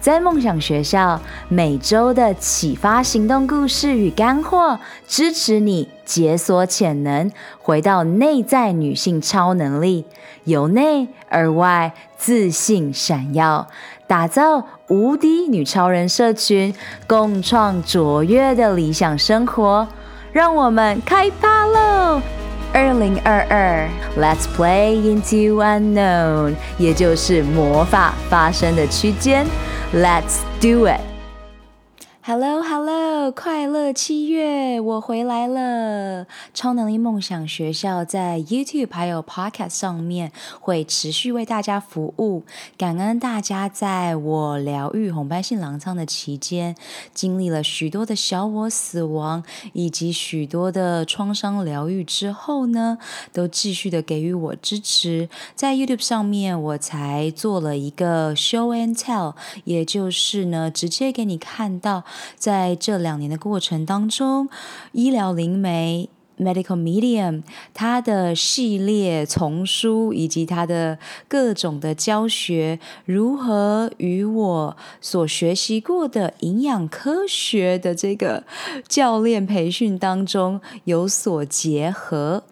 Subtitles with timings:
[0.00, 7.30] 在梦想学校，每周的启发行动故事与干货，支持你解锁潜能，
[7.60, 10.04] 回到内在女性超能力，
[10.44, 13.66] 由内而外自信闪耀，
[14.06, 16.72] 打造无敌女超人社群，
[17.08, 19.88] 共创卓越的理想生活。
[20.32, 22.22] 让我们开趴喽！
[22.73, 29.45] 二零二二，Let's play into unknown，也就是魔法发生的区间。
[29.93, 31.01] Let's do it!
[32.25, 32.61] Hello,
[33.32, 36.26] 快乐七月，我回来了。
[36.54, 42.44] 超能力梦想学校在 YouTube 还有 Podcast 上面会持续为大家服务。
[42.76, 46.74] 感恩大家在我疗愈红斑性狼疮的期间，
[47.12, 52.98] 经历了许多的小我死亡以及许多的创伤疗愈之后呢，
[53.32, 55.28] 都继续的给予我支持。
[55.54, 62.04] 在 YouTube 上面，我才做了一个 Show and Tell，也就是呢，直接给你看到。
[62.36, 64.48] 在这两年的过程当中，
[64.92, 66.08] 医疗灵媒
[66.38, 67.42] Medical Medium
[67.74, 78.44] 它的系列丛书以及它的各种的教学，如何与我所学习过的营养科学的这个
[78.86, 82.44] 教练培训当中有所结合。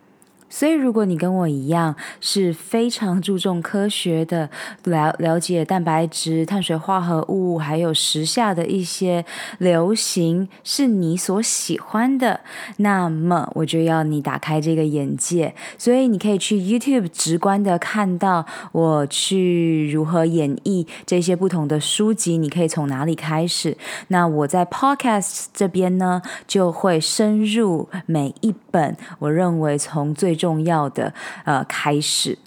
[0.49, 4.49] 所以，如果你跟我一样是非常注重科学的，
[4.85, 9.25] 了了解蛋白质、碳水化合物，还有时下的一些
[9.59, 12.41] 流行，是你所喜欢的，
[12.79, 15.55] 那么我就要你打开这个眼界。
[15.77, 23.77] 所以，你可以去 YouTube 直观的看到我去如何演绎这些不同的书籍，你可以从哪里开始。
[24.09, 31.13] 那我在 Podcast 这边呢，就会深入每一本，我认为从最重要的
[31.45, 32.39] 呃开始，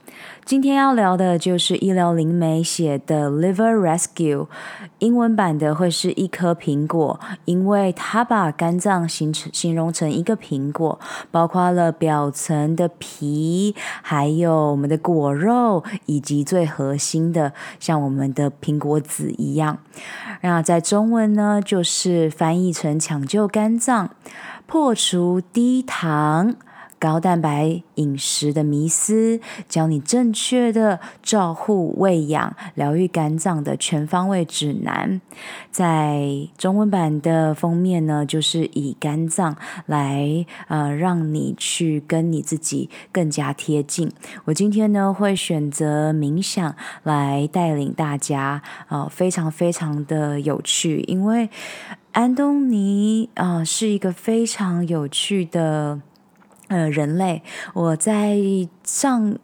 [0.46, 4.48] 今天要聊的就是医疗灵媒写的 Liver Rescue，
[5.00, 11.00] 英文版的会是一颗苹果，因为他把肝脏形成形容成一个苹果，
[11.32, 19.78] 包括了表层的皮，还有我们的果肉，以及最核心的像我们的苹果籽一样。
[20.42, 24.10] 那在中文呢，就是翻译成抢救肝脏，
[24.66, 26.56] 破除低糖。
[27.00, 29.40] 高蛋白饮食的迷思，
[29.70, 35.22] 教你正确的照护、喂养、疗愈肝脏的全方位指南。
[35.72, 39.56] 在中文版的封面呢，就是以肝脏
[39.86, 44.12] 来呃，让你去跟你自己更加贴近。
[44.44, 51.50] 我今天呢，会选择冥想来带领大家，呃，非常非常的有趣，因为
[52.12, 56.02] 安东尼啊，是一个非常有趣的。
[56.70, 57.44] 呃，人类，
[57.74, 58.38] 我在
[58.84, 59.38] 上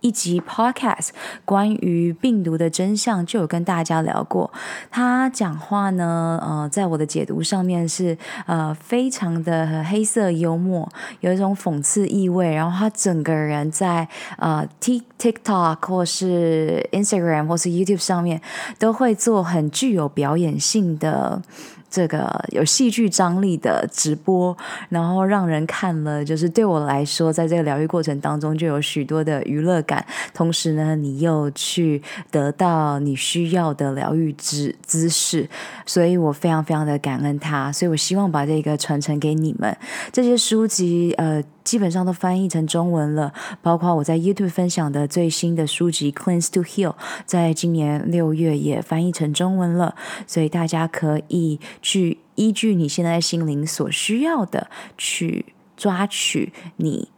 [0.00, 1.10] 一集 podcast
[1.44, 4.50] 关于病毒的真相就有跟大家聊过。
[4.90, 10.88] 他讲话呢，呃，在我的解读上面是呃非常的黑色幽默，
[11.20, 12.54] 有一种讽刺意味。
[12.54, 14.08] 然后他整个人在
[14.38, 18.40] 呃 Tik TikTok 或是 Instagram 或是 YouTube 上面
[18.78, 21.42] 都会做很具有表演性的。
[21.90, 24.56] 这个有戏剧张力的直播，
[24.88, 32.00] 然后让人看了，就是对我来说，在这个疗愈过程当中就有许多的娱乐感，同时呢，你又去
[32.30, 35.48] 得到你需要的疗愈知知识，
[35.84, 39.76] 所以我非常非常的感恩他，所以我希望把这个传承给你们。
[40.12, 41.42] 这些书籍，呃。
[41.70, 43.32] 基本上都翻译成中文了，
[43.62, 46.88] 包括我在 YouTube 分享的最新的书籍《Cleanse to Heal》，
[47.24, 49.94] 在今年六月也翻译成中文了，
[50.26, 57.08] 所以大家可以去依据你现在心灵所需要的，去抓取你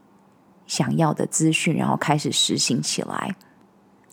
[0.67, 3.35] 想要的资讯，然后开始实行起来。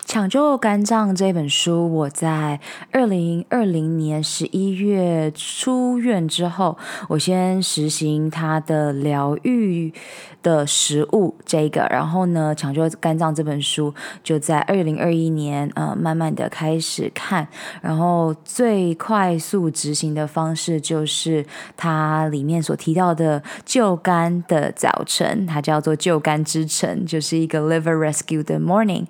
[0.09, 2.59] 抢救肝脏这本书，我在
[2.91, 6.75] 二零二零年十一月出院之后，
[7.09, 9.93] 我先实行它的疗愈
[10.41, 13.93] 的食物这个，然后呢，抢救肝脏这本书
[14.23, 17.47] 就在二零二一年呃慢慢的开始看，
[17.79, 21.45] 然后最快速执行的方式就是
[21.77, 29.05] 它里面所提到的救肝的早晨，它叫做救肝之晨，就是一个 Liver Rescue 的 Morning，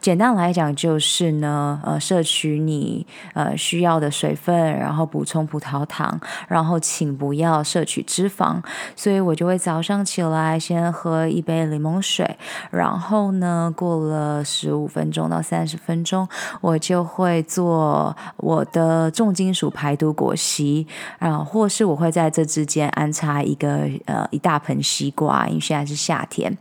[0.00, 0.43] 简单来。
[0.44, 8.62] 来讲就是呢，呃，摄取你呃需要的水分，然后补充葡萄糖，然后请不要摄取脂肪。
[8.94, 12.36] 所以我就会早上起来先喝一杯柠檬水，
[12.70, 16.28] 然后呢，过了十五分钟到三十分钟，
[16.60, 20.86] 我就会做我的重金属排毒果昔，
[21.18, 26.54] 啊，或是我会在这之间安插一个呃一大盆西瓜，因为现在是夏天。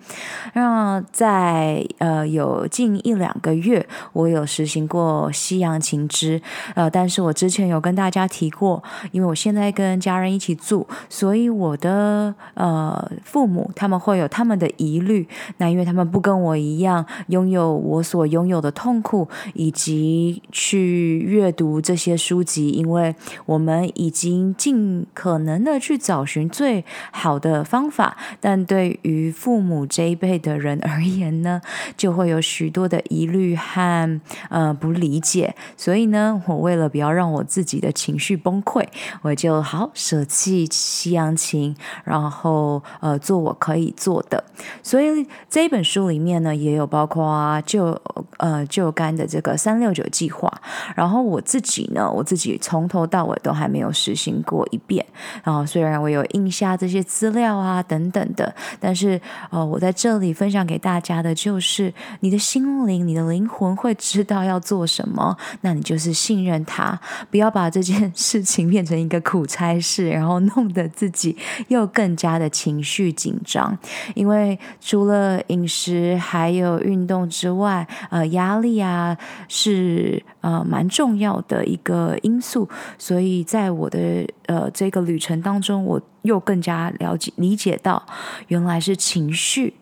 [0.53, 3.72] 那在呃有近一两个月，
[4.13, 6.41] 我有实行过西洋情之，
[6.75, 15.27] 呃，但是我之前有跟大家提过，因为我现在跟家人一起住，所以我的呃父母他们会有他们的疑虑，
[15.57, 23.15] 那因为他们不跟我一样拥有我所拥有的痛苦，以及去阅读这些书籍，因为
[23.45, 31.61] 我们已经尽可能的去找寻最好的方法，但对于父母这一辈的人而言呢，
[31.95, 38.86] 就会有许多的疑虑和呃不理解，所以呢，我为了不要让我自己的情绪崩溃，
[39.21, 44.44] 我就好舍弃西洋琴，然后呃做我可以做的。
[44.81, 48.00] 所以这一本书里面呢，也有包括啊就
[48.38, 50.51] 呃就干的这个三六九计划，
[50.95, 55.06] 然后我自己呢，我自己从头到尾都还没有实行过一遍。
[55.44, 59.19] 然后虽然我有印下这些资料啊等等的，但是
[59.50, 66.97] 呃我在这里分享给大家的就是你的心灵，你的灵灵魂会知道要做什么，那你就是信任他，
[67.29, 71.35] 不要把这件事情变成一个苦差事，然后弄得自己
[71.67, 73.77] 又更加的情绪紧张。
[74.15, 79.17] 因为除了饮食还有运动之外，呃，压力啊
[79.49, 88.01] 是呃蛮重要的一个因素，所以在我的呃这个旅程当中，我又更加了解理解到，
[88.47, 89.73] 原来是情绪。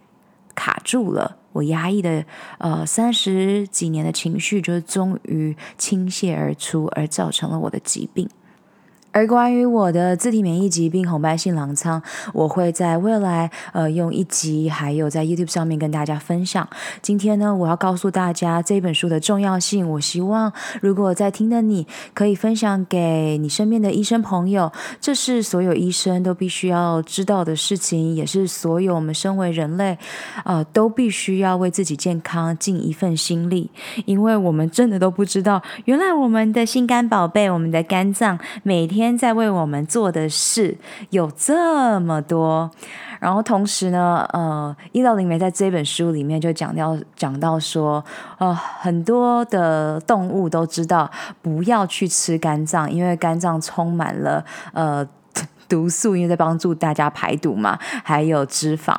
[0.54, 2.26] 卡住了，我压抑的
[2.60, 8.30] 呃三十几年的情绪，就终于倾泻而出，而造成了我的疾病。
[9.14, 12.02] 而关于我的自体免疫疾病红斑性狼疮，
[12.34, 16.66] 我会在未来呃用一集，还有在 YouTube 上面跟大家分享。
[17.02, 19.90] 今天呢，我要告诉大家这本书的重要性。
[19.90, 24.72] 我希望如果在听的你可以分享给你身边的医生朋友，
[25.02, 29.98] 这是所有医生都必须要知道的事情，也是所有我们身为人类
[30.46, 33.70] 呃都必须要为自己健康尽一份心力，
[34.06, 39.01] 因为我们真的都不知道，原来我们的心肝宝贝，我们的肝脏每天。
[39.02, 40.78] 天在为我们做的事
[41.10, 42.70] 有这么多，
[43.20, 48.04] 然后同时呢，呃，医疗灵媒在这本书里面就讲到讲到说，
[48.38, 51.10] 呃，很多的动物都知道
[51.42, 55.06] 不要去吃肝脏，因为肝脏充满了呃
[55.68, 58.96] 毒素，因为在帮助大家排毒嘛，还有脂肪。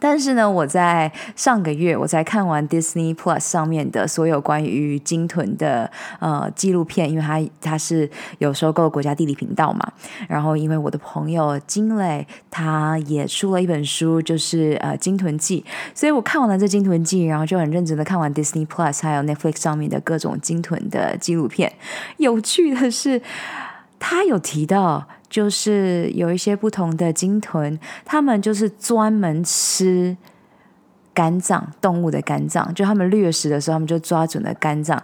[0.00, 5.90] 但是呢，我在上个月我才看完 Disney Plus 上面的所有关于鲸豚的
[6.20, 8.08] 呃纪录片，因为它它是
[8.38, 9.92] 有收购国家地理频道嘛。
[10.28, 15.64] 然后因为我的朋友金磊他也出了一本书，就是呃鲸豚记，
[15.94, 21.72] 所以我看完了这鲸豚记，然后就很认真的看完 Disney Plus 还有 Netflix 上面的各种鲸豚的纪录片。
[22.18, 23.20] 有趣的是，
[23.98, 25.06] 他有提到。
[25.30, 30.16] 就是有一些不同的鲸豚，他们就是专门吃
[31.12, 35.00] 肝脏，动物的肝脏，就他们掠食的时候，他们就抓准了肝脏。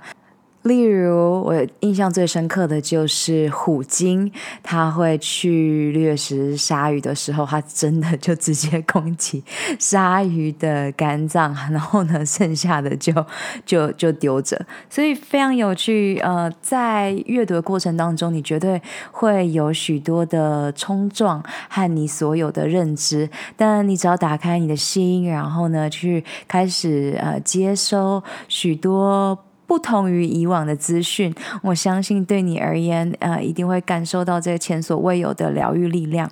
[0.64, 4.32] 例如，我印象最深刻的就是虎鲸，
[4.62, 9.44] 它会去掠食鲨鱼的时候，它真的就直接攻击
[9.78, 13.12] 鲨鱼的肝脏，然后呢，剩下的就
[13.66, 14.58] 就就丢着。
[14.88, 16.18] 所以非常有趣。
[16.22, 18.80] 呃，在阅读的过程当中，你绝对
[19.12, 29.38] 会有许多的冲撞和你所有的认知，但你只要打开你的心，然后呢，去开始呃接收许多。
[29.66, 36.30] 不同于以往的资讯，我相信对你而言，呃，一定会感受到这个前所未有的疗愈力量。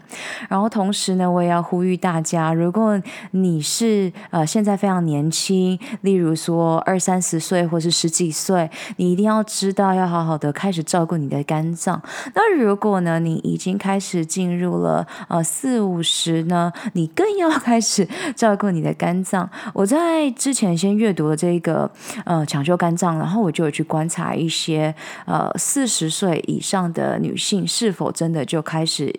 [0.48, 12.02] 然后同时呢，我也要呼吁大家，如果你是呃现在非常年轻，例如说二三十岁或是十几岁，你一定要知道要好好的开始照顾你的肝脏。
[12.34, 19.48] 那如果呢，你已经开始进入了呃四五十呢，你更要开始照顾你的肝脏。
[19.72, 21.90] 我在之前先阅读了这个
[22.24, 23.21] 呃抢救肝脏。
[23.22, 24.92] 然后我就去观察一些
[25.26, 29.14] 呃四十岁以上的女性是否真的就开始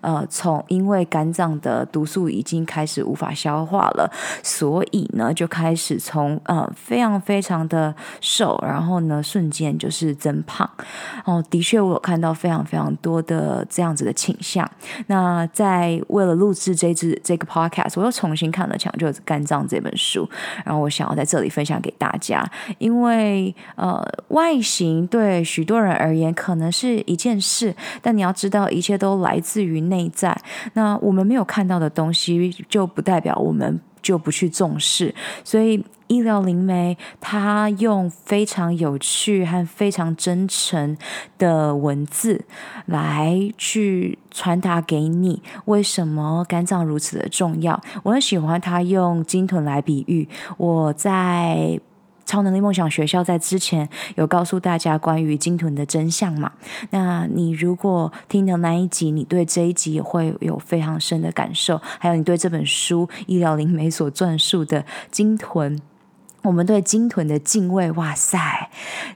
[0.00, 4.10] 呃，从因为肝脏的毒素已经开始无法消化了，
[4.42, 10.68] 所以呢，就开始从呃非常非常的瘦，然后呢，瞬间就是增胖。
[11.24, 14.68] 哦，的确，我有看到非常非常多的这样子的倾向。
[15.06, 20.28] 那在为了录制这支这个 podcast，我又重新看了《抢救肝脏》这本书，
[20.64, 22.44] 然后我想要在这里分享给大家，
[22.78, 30.36] 因为呃，外形对许多人而言可能是一件事，但你要知道，一切都来自于于内在。
[30.74, 35.14] 那我们没有看到的东西，就不代表我们就不去重视。
[35.42, 40.96] 所以，医疗灵媒他用非常有趣和非常真诚
[41.38, 42.44] 的文字
[42.86, 47.80] 来去传达给你，为什么肝脏如此的重要。
[48.02, 50.28] 我很喜欢他用鲸豚来比喻。
[50.58, 51.80] 我在。
[52.26, 56.52] 超能力梦想学校在之前有告诉大家关于鲸豚的真相嘛？
[56.90, 65.78] 那你如果听的那一集，你对这一集也会有非常深的感受，还有你对这本书医疗灵媒所撰述的鲸豚，
[66.42, 68.38] 我们对鲸豚的敬畏，哇塞，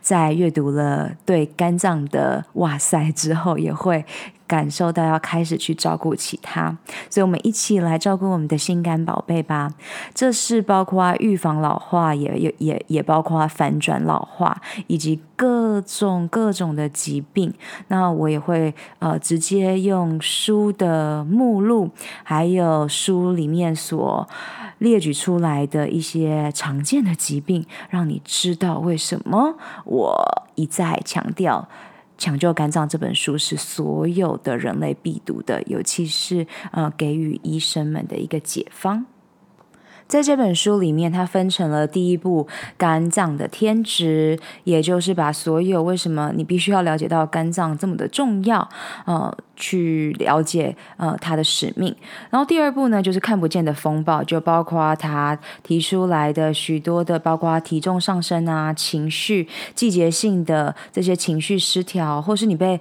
[0.00, 4.04] 在阅读了对肝脏的哇塞之后，也会。
[4.48, 6.76] 感受到要开始去照顾起他，
[7.10, 9.72] 所以我们一起来照顾我们的心肝宝贝吧。
[10.14, 17.52] 这是包括预防老化，也也也也包括反转老化，以及各种各种的疾病。
[17.88, 21.90] 那我也会呃直接用书的目录，
[22.24, 24.26] 还有书里面所
[24.78, 31.68] 列举出来的一些常见的疾病，让你知道为什么我一再强调。
[32.18, 39.06] 抢救肝脏这本书是所有的人类必读的，尤其是呃，给予医生们的一个解方。
[40.08, 48.68] 在这本书里面，它分成了第一步肝脏的天职，也就是把所有为什么你必须要了解到肝脏这么的重要，
[49.04, 49.36] 呃。
[49.60, 51.92] 去了解呃他的使命，
[52.30, 62.80] 然后第二步呢，就是看不见的风暴，就包括他提出来的许多的，包括体重上升啊、情绪、季节性的这些情绪失调，或是你被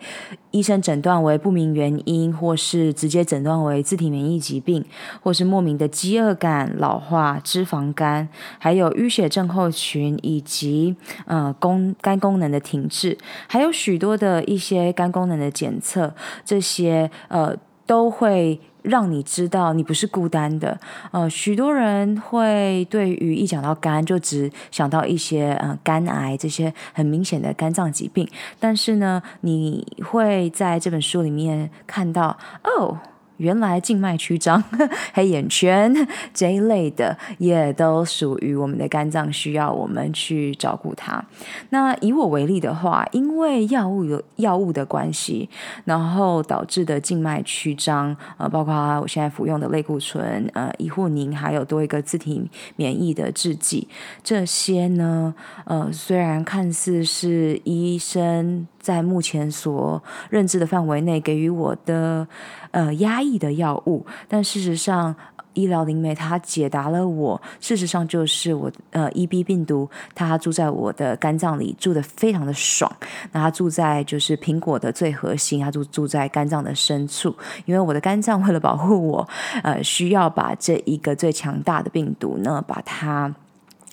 [0.51, 4.85] 医生诊断为不明原因，或是直接诊断为自体免疫疾病，
[5.23, 10.95] 或是莫名的饥饿感、老化、脂肪肝，还有淤血症候群，以及
[11.25, 16.13] 呃功肝功能的停滞，还有许多的一些肝功能的检测
[16.45, 16.61] 这。
[16.67, 17.55] 些呃
[17.85, 20.77] 都会让你知道你不是孤单的。
[21.11, 28.27] 呃，许多人会对于一讲到肝就只想到一些呃肝癌这些很明显的肝脏疾病，
[28.59, 32.97] 但是呢，你会在这本书里面看到哦。
[33.37, 34.63] 原来静脉曲张、
[35.13, 35.93] 黑眼圈
[36.33, 41.23] 这一类的，也都属于我们的肝脏，需要我们去照顾它。
[41.69, 45.49] 那以我为例的话，因为药物有药物的关系，
[45.85, 53.87] 然后导致的静脉曲张，呃，包括我现在服用的类固醇、呃，依护宁，还有多一个自体免疫的制剂，
[54.23, 55.33] 这些呢，
[55.65, 58.67] 呃，虽然看似是医生。
[58.87, 62.25] 在目前所认知的范围内，给予我的
[62.71, 65.13] 呃压抑的药物，但事实上，
[65.51, 72.89] 医疗灵媒它解答了我，事实上就是我呃 EB 病毒，它住在我的肝脏里，住得非常的爽。
[73.33, 79.27] 那它住在就是苹果的最核心，它住住在肝脏的深处，因为我的肝脏为了保护我，
[79.63, 83.35] 呃，需要把这一个最强大的病毒呢，把它。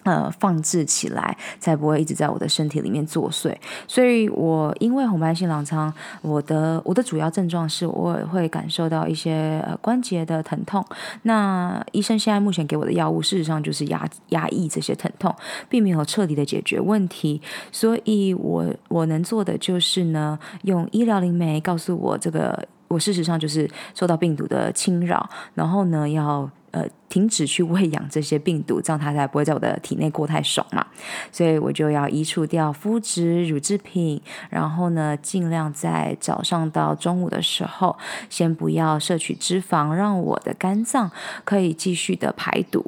[0.04, 3.54] 呃，放置起来才不会一直在我的身体里面作祟。
[3.88, 5.92] 所以，我因为红斑性狼疮，
[6.23, 10.84] 我的我的主要症状是，我会感受到一些呃关节的疼痛。
[11.23, 15.34] 那医生现在目前给我的药物，事实上就是压压抑这些疼痛，
[15.68, 17.40] 并没有彻底的解决问题。
[17.73, 26.50] 所以我我能做的就是呢，用医疗灵媒告诉我，这个我事实上就是受到病毒的侵扰，然后呢要。
[26.74, 30.84] 呃，停止去喂养这些病毒，这样它才不会在我的体内过太爽嘛。
[31.30, 37.96] 所以我就要移除掉麸质、乳制品，然后呢，尽量在早上到中午的时候，
[38.28, 41.08] 先不要摄取脂肪，让我的肝脏
[41.44, 42.84] 可以继续的排毒。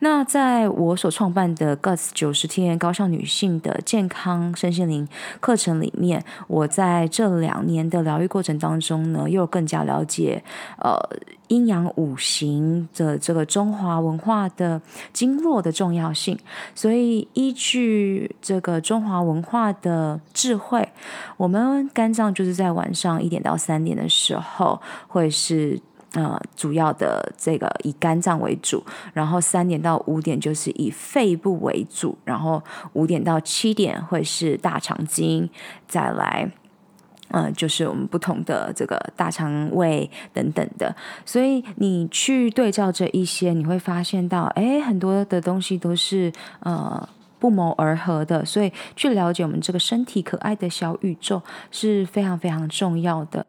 [0.00, 5.08] 那在我所创办的 Guts 九十天高效女性的健康身心灵
[5.40, 10.44] 课程里面，我在这两年的疗愈过程当中呢，又更加了解
[10.76, 11.00] 呃。
[11.50, 14.80] 阴阳五行的这个中华文化的
[15.12, 16.38] 经络的重要性，
[16.76, 20.88] 所以依据这个中华文化的智慧，
[21.36, 25.80] 我们肝脏就是在晚上一点到三点的时候会是
[26.12, 35.50] 呃主要的这个以肝脏为主，然后三点到五点就是以肺部为主，然后五点到七点会是大肠经，
[35.88, 36.48] 再来。
[37.30, 40.94] 嗯，就是我们不同的这个大肠胃等等的。
[41.24, 47.08] 所以你去对照这一些，你会发现到，哎，很多的东西都是呃
[47.38, 48.44] 不谋而合的。
[48.44, 53.46] 所以去了解我们这个身体可爱的小宇宙是非常非常重要的。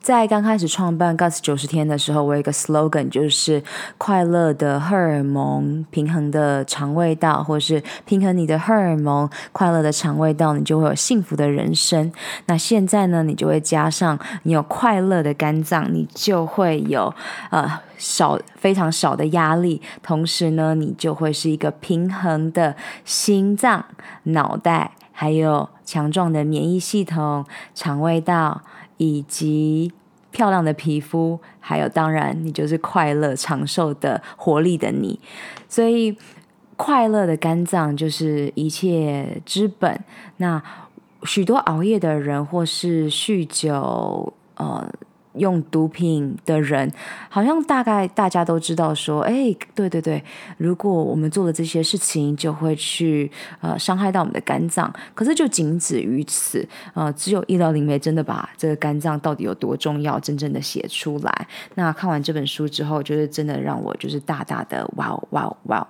[0.00, 3.62] 在刚开始创办 Guts 九十天的时候，我有一个 slogan，就是
[3.98, 12.10] 快乐的荷尔蒙，平衡的肠胃道，或是平衡你的荷尔蒙，快乐的肠胃道，你就会有幸福的人生。
[12.46, 17.12] 那现在呢，你就会加上你有快乐的肝脏，你就会有
[17.50, 22.74] 呃少非常少的压力，同时呢，你就会是一个平衡的
[23.04, 23.84] 心脏、
[24.22, 28.62] 脑袋，还有强壮的免疫系统、肠胃道。
[28.98, 29.90] 以及
[30.30, 35.18] 漂亮的皮肤，还有当然，你就是快乐、长寿的活力的你。
[35.68, 36.16] 所以，
[36.76, 39.98] 快乐的肝脏就是一切之本。
[40.36, 40.62] 那
[41.22, 44.86] 许多熬夜的人，或是酗酒，呃。
[45.38, 46.92] 用毒品的人，
[47.28, 50.22] 好像大概大家都知道说，哎，对对对，
[50.56, 53.30] 如果我们做了这些事情，就会去
[53.60, 54.92] 呃伤害到我们的肝脏。
[55.14, 61.46] 可是就仅止于此，呃，只有医疗灵媒真的把这个肝脏到底有多重要，真正的写出来。
[61.74, 65.86] 那看完这本书之后，就是真的让我就是大大的哇哦哇哦哇哦，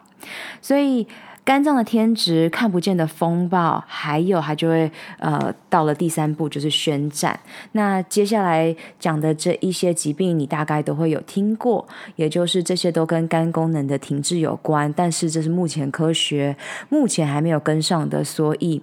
[0.61, 1.07] 所以。
[1.49, 7.41] 肝脏的天职，看不见的风暴，还有它就会呃到了第三步就是宣战。
[7.73, 14.93] 那接下来讲的这一些疾病，你大概都会有听过，也就是这些都跟肝功能的停滞有关。
[14.95, 16.55] 但是这是目前科学
[16.91, 18.83] 目前还没有跟上的，所以。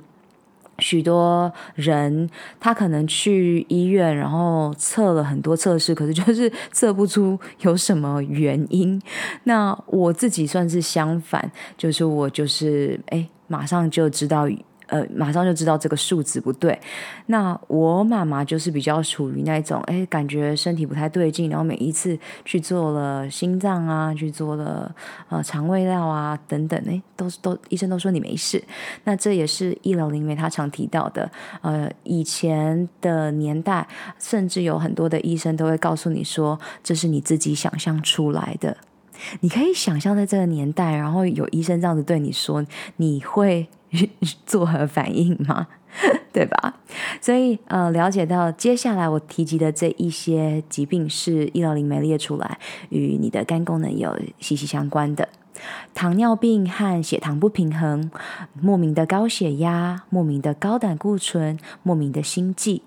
[0.79, 2.29] 许多人
[2.59, 9.01] 他可能去医院，然后测了很多测试，可是就是测不出有什么原因。
[9.45, 14.47] 那我自己算是相反，就是我就是哎，马上就知道。
[14.87, 16.79] 呃，马上就知道这个数字不对。
[17.27, 24.93] 那我妈妈就是比较处于那种，哎，感觉身体不太对劲，然后每一次去做了心脏啊，去做了
[25.29, 28.63] 呃肠胃道啊等等，哎，都都医生都说你没事。
[29.03, 31.29] 那这也是医疗里面他常提到的。
[31.61, 33.87] 呃，以前的年代，
[34.19, 38.77] 甚至有很多的医生都会告诉你说，这是你自己想象出来的。
[39.39, 42.63] 你可以想象在这个年代，然后有医生这样子对你说，
[42.97, 43.67] 你会。
[44.45, 45.67] 作何反应吗？
[46.33, 46.75] 对吧？
[47.21, 52.59] 所以呃，了解到接下来我提及的这一些疾病是医疗灵媒列出来，
[52.89, 55.29] 与你的肝功能有息息相关的。
[55.93, 58.11] 糖尿病和血糖不平衡，
[58.59, 62.81] 莫名的高血压，莫名的高胆固醇，莫名的心悸，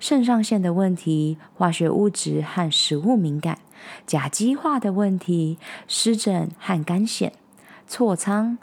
[0.00, 3.58] 肾上腺的问题，化学物质和食物敏感，
[4.06, 7.32] 甲基化的问题，湿疹和肝癣，
[7.86, 8.56] 痤疮。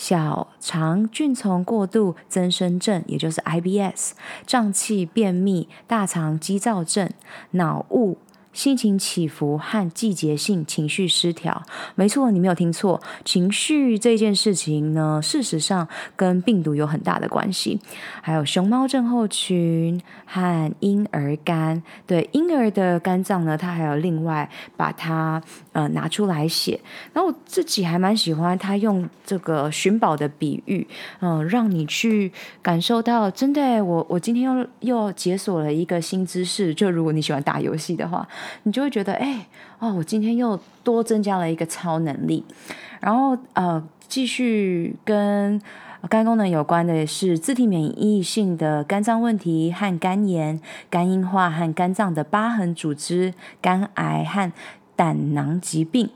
[0.00, 4.12] 小肠菌丛过度增生症，也就是 IBS，
[4.46, 7.10] 胀气、便秘、大肠激躁症、
[7.50, 8.16] 脑雾。
[8.52, 11.62] 心情起伏和季节性情绪失调，
[11.94, 15.86] 没错，你没有听错，情绪这件事情呢，事实上
[16.16, 17.78] 跟病毒有很大的关系。
[18.20, 25.40] 还有熊猫症候群和婴儿肝，对婴儿的肝脏呢，他还有另外把它
[25.72, 26.80] 呃拿出来写。
[27.12, 30.86] 然后我自己还蛮喜欢他用这个寻宝的比喻，
[31.20, 36.74] 嗯、让你去感受到，真的，我我今天又又解锁了一个新知识。
[36.74, 38.26] 就如果你喜欢打游戏的话。
[38.62, 39.46] 你就会觉得，哎，
[39.78, 42.44] 哦，我今天又多增加了一个超能力。
[43.00, 45.60] 然后，呃，继续跟
[46.08, 54.50] 肝功能有关的也是自体免疫性的肝脏问题和肝炎、肝硬化和肝脏的疤痕组织、肝癌和
[54.96, 56.08] 胆囊疾病。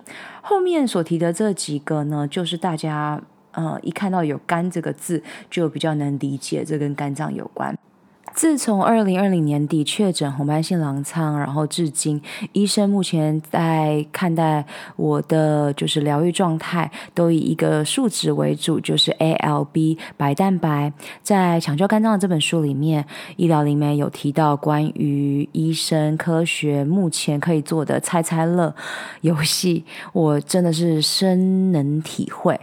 [0.43, 3.21] 后面所提的这几个呢，就是大家
[3.53, 7.75] 呃一看到有“肝”这个字，就比较能理解这跟肝脏有关。
[8.35, 12.21] 自从二零二零年底确诊红斑性狼疮，然后至今，
[12.53, 14.65] 医生目前在看待
[14.97, 20.93] 我的就是疗愈状态，都以一个数值为主，就是 ALB 白蛋白。
[21.23, 28.75] 在《抢救肝脏》这本书里面，医疗里面有提到关于医生科学目前可以做的猜猜乐
[29.21, 32.59] 游戏，我真的是深能体会。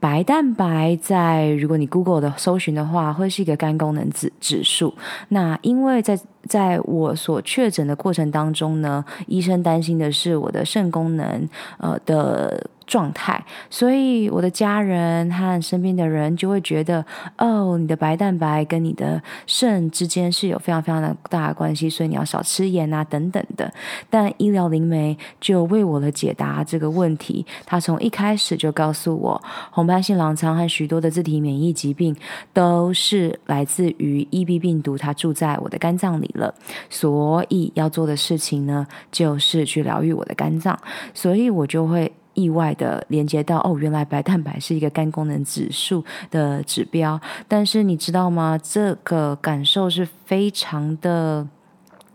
[0.00, 4.94] 白蛋白在如果你 Google 的搜寻的话，会是一个肝功能指指数。
[5.28, 11.48] 那因为在在我所确诊的过程当中呢，医生担心的是我的肾功能，
[11.78, 12.68] 呃的。
[12.88, 17.04] 状态，所以我的家人和身边的人就会觉得，
[17.36, 23.70] 哦，你的白蛋白跟你的肾之间是有非常非常的大的关系，所以你要少吃盐啊等等的。
[24.08, 32.16] 但医疗灵媒就为我的解答这个问题，他从一开始就告诉我，红斑性狼疮和许多的自体免疫疾病
[32.54, 36.54] 都是来自于 EB 病毒，它住在我的肝脏里了。
[36.88, 40.78] 所以要做的事情呢，就是去疗愈我的肝脏。
[41.12, 42.10] 所以我就会。
[42.34, 48.56] 意外的连接到哦，原来白蛋白是一个肝功能指数的指标，但是你知道吗？
[48.62, 51.44] 这个感受是非常的，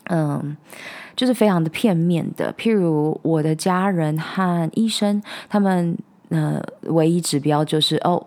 [0.05, 0.55] 嗯，
[1.13, 2.53] 就是非常的片面的。
[2.57, 5.97] 譬如我的家人和医生，他们
[6.29, 8.25] 呃，唯一指标就是哦。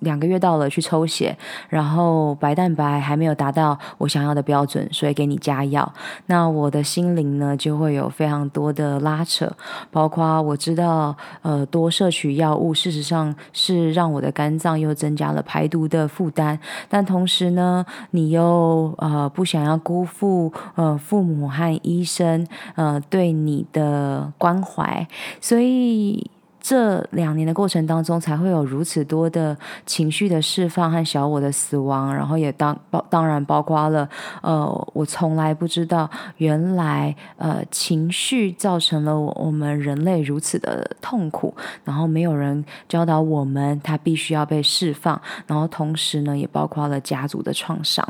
[0.00, 1.36] 两个月到了，去抽血，
[1.68, 5.92] 然后白蛋白还没有达到我想要的标准，所以给你加药。
[6.26, 9.50] 那我的心灵呢，就会有非常多的拉扯，
[9.90, 16.58] 包括我知道，呃，多摄取药物，事实上是让我的肝脏又增加了排毒的负担。
[16.88, 25.06] 但同时呢，你又呃不想要辜负呃父母和医生呃对你的关怀，
[25.40, 26.30] 所以。
[26.68, 34.06] 这两年的过程当中，才会有如此多的情绪的释放和小我的死亡，然后也当包当然包括了，
[34.42, 41.54] 呃，我从来不知道原来呃情绪造成了我我们人类如此的痛苦，
[41.84, 48.06] 然后没有人教导我们，它必须要被释放，然后同时呢，也包括了家族的创伤。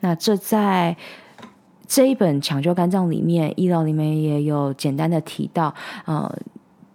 [0.00, 0.94] 那这在
[1.86, 6.30] 这一本抢救肝脏里面，医疗里面也有简单的提到，呃。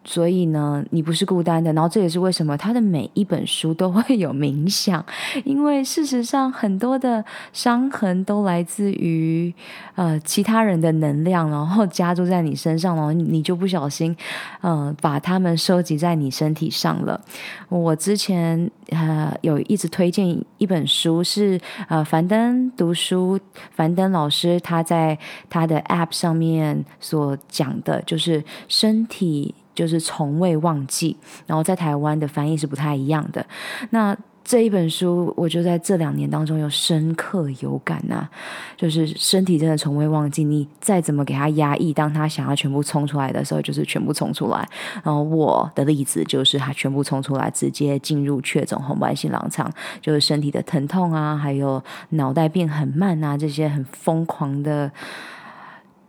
[0.08, 1.74] 所以呢，你不是孤单的。
[1.74, 5.06] 然后这也是为什么他的每一本书都会有冥想，
[5.43, 9.54] 因为事实上很多的伤痕都来自于
[9.96, 14.15] 呃其他人的能量，然后加注在你身上，然后你就不小心
[14.62, 17.20] 呃把它们收集在你身体上了。
[17.67, 20.26] 我之前呃有一直推荐
[20.58, 23.38] 一本书是呃樊登读书，
[23.76, 29.54] 樊登老师他在他的 App 上面所讲的就是身体。
[29.77, 33.45] 就是从未忘记，然后在台湾的翻译是不太一样的。
[33.91, 38.29] 那这一本书，我就在这两年当中有深刻有感呐、啊，
[38.77, 44.67] 就是身体真的从未忘记，你再怎么给他压抑，当他想要全部冲出来的时候，就是全部冲出来。
[45.03, 49.69] 然后我的例子就是他全部冲出来，直接进入确诊红斑性狼疮，
[50.01, 54.89] 就是身体的疼痛啊，还有脑袋变很慢啊，这些很疯狂的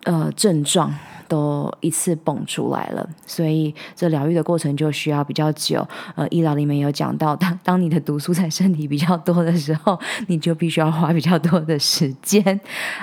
[0.08, 0.92] 呃症状。
[1.28, 5.86] 都一次蹦出来了，所以这疗愈的过程就需要比较久。
[6.14, 12.58] 呃，医疗里面有讲到，当当你的毒素在身体比较多的时候，你就必须要花比较多的时间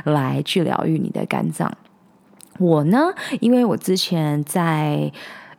[0.06, 1.72] 来去疗愈你的肝脏。
[2.58, 5.12] 我呢，因为我之前在。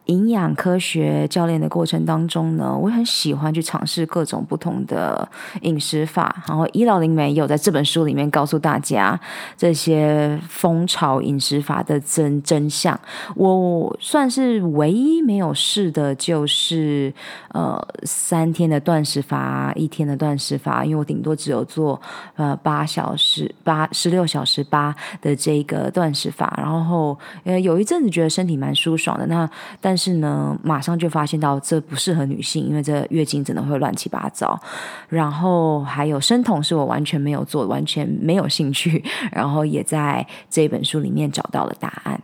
[0.06, 5.28] 营养科学教练的过程当中呢，我很喜欢去尝试各种不同的
[5.62, 6.44] 饮食法。
[6.46, 9.18] 然后，医疗灵媒也有在这本书里面告诉大家
[9.56, 12.98] 这些蜂巢饮食法的真真相。
[13.34, 17.12] 我算是唯一没有试的，就是
[17.48, 22.00] 呃三天的断食法，一天的断食法，因为我顶多只有做
[22.36, 26.54] 呃八小时八十六小时八的这个断食法。
[26.56, 29.95] 然后呃有一阵子觉得身体蛮舒爽的，那但。
[29.96, 34.60] 但是呢，马上就发现到这不适合女性，因为这月经真的会乱七八糟。
[35.08, 39.02] 然后还有生酮是我完全没有做，完全没有兴趣。
[39.32, 42.20] 然后也在这本书里面找到了答案。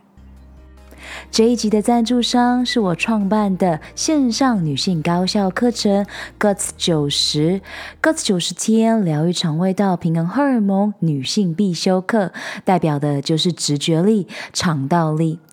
[1.31, 6.05] 这一集的赞助商是我创办的线上女性高效课程
[6.39, 7.59] Guts 九十
[8.03, 12.31] Guts 九十天疗愈肠胃道、平衡荷尔蒙女性必修课，
[12.63, 15.39] 代表的就是直觉力、肠道力。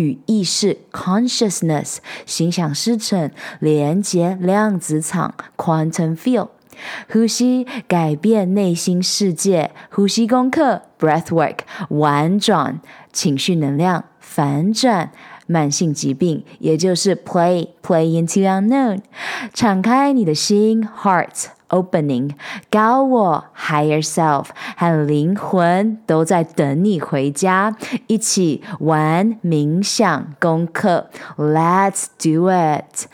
[0.00, 6.48] 与意识 （consciousness）、心想事成、连接量子场 （quantum field）、
[7.12, 11.58] 呼吸改变内心世界、呼吸功课 （breathwork）、
[11.90, 12.80] 婉转
[13.12, 15.12] 情绪能量反转。
[15.46, 19.00] 慢性疾病，也就是 play play into unknown，
[19.52, 22.32] 敞开你的心 heart opening，
[22.68, 27.76] 高我 higher self 和灵魂都在等你回家，
[28.08, 33.06] 一起玩冥想功课，Let's do it！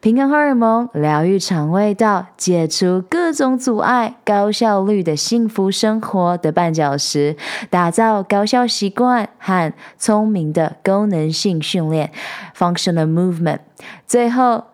[0.00, 7.38] 平衡荷尔蒙，疗愈肠胃道，解除各种阻碍，高效率的幸福生活的绊脚石，
[7.70, 12.12] 打造高效习惯和聪明的功能性训练
[12.56, 13.60] ，Functional Movement。
[14.06, 14.73] 最后。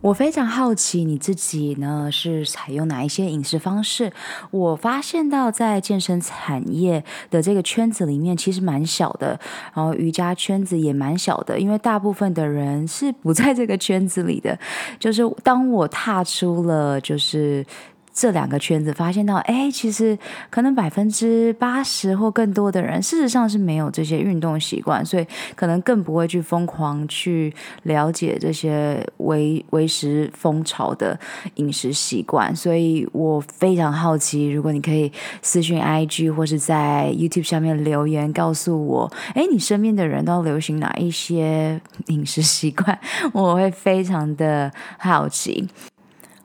[0.00, 4.10] 我非常好奇你自己呢是采用哪一些饮食方式？
[4.50, 9.38] 我发现到在健身产业的这个圈子里面，其实蛮小的，
[9.74, 14.58] 然后瑜伽圈子也蛮小的，因为大部分的人是不在这个圈子里的。
[14.98, 17.64] 就是当我踏出了，就是。
[18.12, 20.18] 这两个圈子发现到，哎，其实
[20.50, 31.18] 可能百分之八十或更多的人，事实上是没有这些运动习惯，所以可能更不会去疯狂去了解这些维维持风潮的
[31.54, 32.54] 饮食习惯。
[32.54, 42.98] 所以我非常好奇，如果你可以私讯 IG 或是在 YouTube 下面留言告诉我，哎，你身边的人都流行哪一些饮食习惯，
[43.32, 45.68] 我会非常的好奇。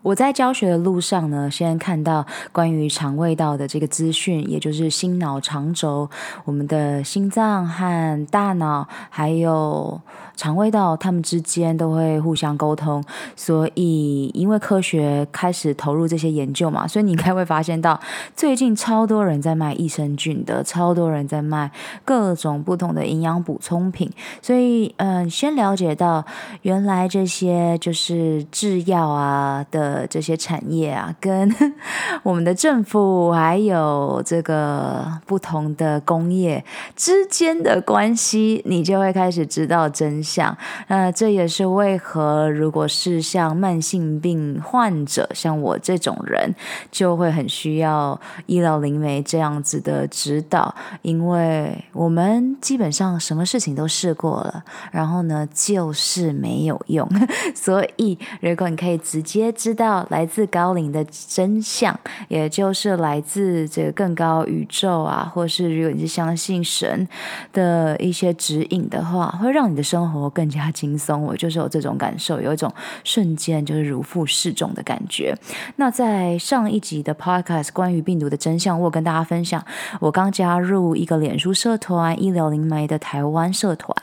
[0.06, 6.08] 我在教学的路上呢，先看到关于肠胃道的这个资讯，也就是心脑肠轴，
[6.44, 10.00] 我们的心脏和大脑，还有。
[10.36, 13.02] 肠胃道，他们之间都会互相沟通，
[13.36, 18.00] 所以因为科学开始投入这些研究嘛，所以你应该会发现到
[18.36, 21.72] 最近超多人在卖益生菌的，超多人在卖
[22.04, 24.12] 各种不同的营养补充品。
[24.42, 26.26] 所以，嗯，先了解到
[26.64, 31.54] 原来这些就是制药啊的这些产业啊，跟
[32.24, 40.25] 我们的政府还有这个不同的工业之间的关系，你就会开始知道真。
[40.26, 40.58] 想，
[40.88, 46.54] 那这也是为何，如果是像慢性病患者，像我这种人，
[46.92, 57.08] 就会很需要医疗灵媒这样子的指导，因为我们基本上什么事情都试过了，然后呢，就是没有用。
[57.54, 67.08] 所以，如果你可以直接知道来自高灵的真相，也就是来自这个更高宇宙啊，或是如果你是相信神
[67.54, 70.15] 的一些指引的话，会让你的生活。
[70.20, 72.74] 我更加轻松，我就是有这种感受，有一种
[73.04, 75.36] 瞬间就是如负释重的感觉。
[75.76, 79.64] 那在上一集的 Podcast 关于病毒的真相，我跟大家分享，
[80.00, 83.96] 我刚加入一个脸书社团——医疗灵媒的台湾社团。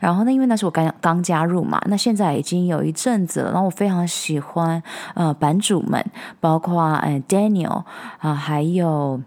[0.00, 3.50] 然后呢，因为那是我刚刚加入嘛，那现在已经有一阵子了。
[3.50, 4.82] 然后我非常喜欢
[5.14, 6.04] 呃版主们，
[6.40, 7.84] 包括呃 Daniel
[8.18, 9.20] 啊、还有。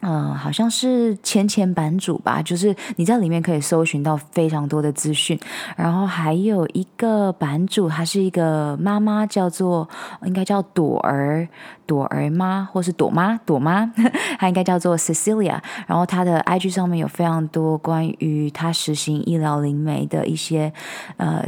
[0.00, 5.38] 嗯，好像是前前版主吧，就是你在里面可以搜寻到非常多的资讯，
[5.76, 9.88] 然后还有一个版主，她是一个妈妈，叫做
[10.24, 11.48] 应该叫朵儿
[11.84, 13.90] 朵儿妈，或是朵妈朵妈，
[14.38, 20.72] 她应该叫做 Cecilia，然后她的 IG 上面有非常多关于她实行医疗灵媒的一些
[21.16, 21.44] 呃。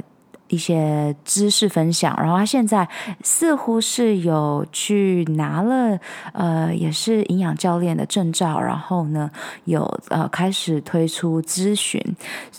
[0.51, 2.87] 一些知识分享，然后他现在
[3.23, 5.99] 似乎是有去拿了
[6.33, 9.31] 呃，也是营养教练的证照，然后呢
[9.65, 12.01] 有呃开始推出咨询，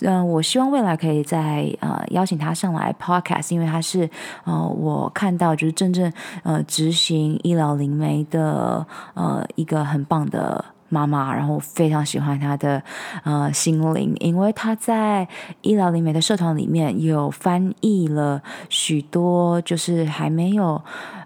[0.00, 4.08] 嗯、我希望未来可以再呃邀请他上来 podcast，因为他是
[4.44, 10.64] 呃我看到就是真正呃执行医疗灵媒的呃一个很棒的。
[10.92, 12.82] 妈妈，然后非常喜欢她的
[13.24, 15.26] 呃心灵，因为她在
[15.62, 20.80] 医疗灵媒的社团里面有翻译了许多，就是还没有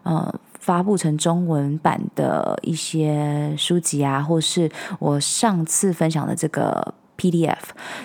[0.05, 7.57] 呃发布成中文版的一些书籍啊，或是我上次分享的这个 PDF，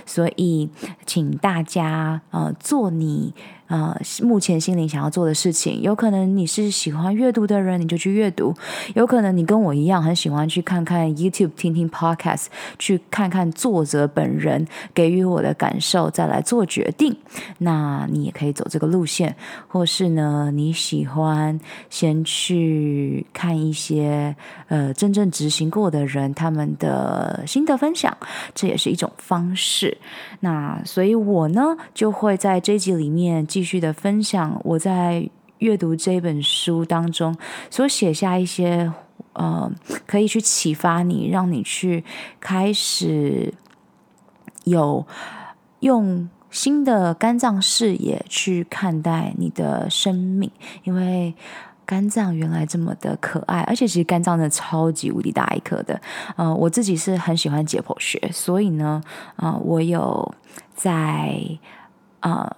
[0.05, 0.67] 所以
[1.05, 3.35] 请大家呃做你。
[3.71, 8.53] 呃，目前心灵想要做的事情，有可能你是喜欢阅读的人，你就去阅读；
[8.95, 17.15] 有可能你跟我一样，很喜欢去看看 YouTube、听听 Podcast，去看看作者本人给予我的感受，再来做决定。
[17.59, 19.33] 那你也可以走这个路线，
[19.69, 21.57] 或是呢，你喜欢
[21.89, 24.35] 先去看一些
[24.67, 28.17] 呃真正执行过的人他们的心得分享，
[28.53, 29.97] 这也是一种方式。
[30.41, 37.37] 那所以，我呢就会在这一集里面继续的分享我在阅读这本书当中
[37.69, 38.91] 所写下一些
[39.33, 39.71] 呃，
[40.07, 42.03] 可以去启发你，让你去
[42.39, 43.53] 开始
[44.63, 45.05] 有
[45.81, 50.49] 用新的肝脏视野去看待你的生命，
[50.83, 51.35] 因为
[51.85, 56.01] 肝脏原来这么的可爱，而且其实肝脏真的超级无敌大一颗的。
[56.35, 59.03] 呃，我自己是很喜欢解剖学，所以呢，
[59.35, 60.33] 呃，我有
[60.73, 61.39] 在
[62.21, 62.51] 呃。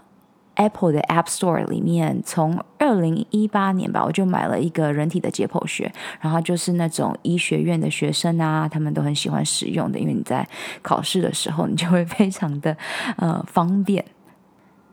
[0.56, 10.48] Apple 的 App Store 里面，从二零一八年吧，我就买了一个人体的解剖学，然后就是那种医学院的学生啊，他们都很喜欢使用的，因为你在
[10.82, 12.78] 考试的时候，你就会非常的
[13.18, 14.06] 呃方便。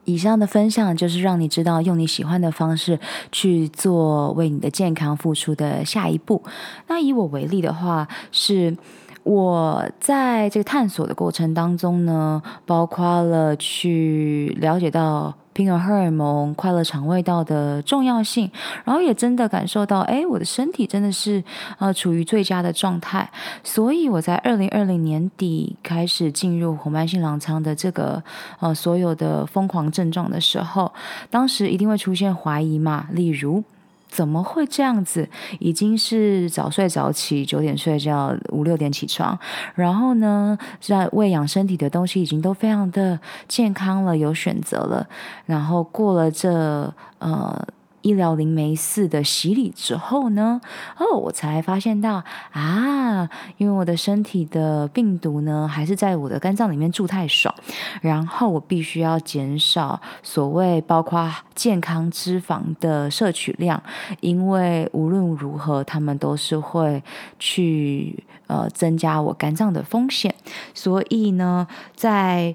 [0.05, 2.99] 以上的分享就是让你知道用你喜欢的方式
[3.31, 6.42] 去做为你的健康付出的下一步。
[6.88, 8.77] 那以我为例的话，是。
[9.22, 18.50] 我在这个探索的过程当中呢，包括了去了解到平衡荷尔蒙、快乐肠胃道的重要性，
[18.85, 21.42] 然后也真的感受到，哎，我的身体真的是
[21.78, 23.30] 呃处于最佳的状态。
[23.62, 28.22] 所以我在二零二零年底开始进入红斑性狼疮的这个
[28.61, 30.90] 呃所有的疯狂症状的时候，
[31.28, 33.62] 当时一定会出现怀疑嘛，例如。
[34.11, 35.29] 怎么会这样子？
[35.59, 39.38] 已经是早睡早起，九点睡觉，五六点起床，
[39.75, 43.18] 然后呢，在喂养身体的东西已经都非常的
[43.49, 45.07] 健康了，有选择了，
[45.46, 47.66] 然后过了这呃。
[48.02, 50.60] 医疗灵媒四的洗礼之后呢，
[50.98, 57.54] 哦，我才发现到啊，因为我的身体的病毒呢，还是在我的肝脏里面住太爽，
[58.00, 63.82] 然后我必须要减少所谓包括健康脂肪的摄取量，
[64.20, 67.02] 因为无论如何，他们都是会
[67.38, 70.34] 去呃增加我肝脏的风险，
[70.74, 72.54] 所以呢，在。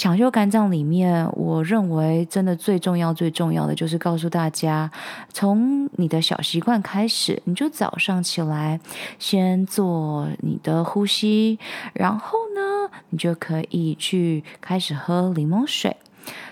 [0.00, 4.90] 抢救肝脏里面，我认为真的最重要、最重要的就是告诉大家，
[5.30, 8.80] 从你的小习惯开始，你就早上起来
[9.18, 11.58] 先做你的呼吸，
[11.92, 15.94] 然后呢，你就可以去开始喝柠檬水，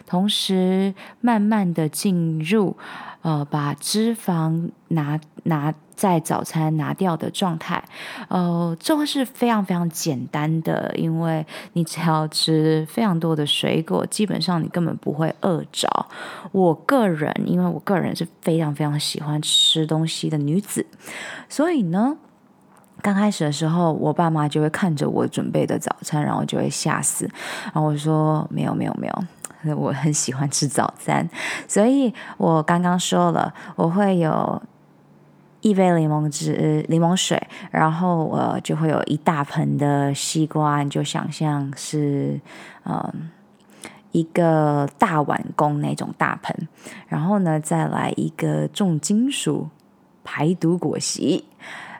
[0.04, 2.76] 同时慢慢的进入。
[3.22, 7.82] 呃，把脂肪拿拿在早餐拿掉的状态，
[8.28, 15.88] 呃，这会是非常非常简单的，因为你只要吃非常多的水果，基本上你根本不会饿着。
[16.52, 20.86] 我个人，因为我个人是非常非常喜欢吃东西的女子，
[21.48, 22.16] 所以呢，
[23.02, 27.28] 刚开始的时候，我爸妈就会看着我准备的早餐，然后就会吓死，
[27.64, 29.24] 然后我说没有没有没有。
[29.76, 31.28] 我很喜欢吃早餐，
[31.66, 34.62] 所以我刚刚说了，我会有
[35.60, 37.40] 一杯柠檬汁、柠檬水，
[37.70, 42.40] 然后呃就会有一大盆的西瓜，你就想象是
[42.84, 43.30] 嗯
[44.12, 46.68] 一个大碗公那种大盆，
[47.08, 49.68] 然后呢，再来一个重金属
[50.22, 51.44] 排毒果昔。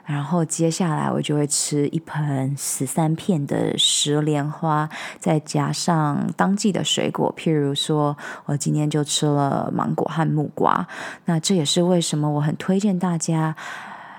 [0.09, 10.87] 然后接下来我就会吃一盆十三片的石莲花，再加上当季的水果，譬如说我今天就吃了芒果和木瓜。
[11.25, 13.55] 那这也是为什么我很推荐大家